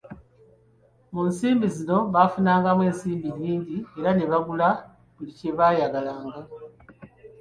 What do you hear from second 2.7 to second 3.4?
ensimbi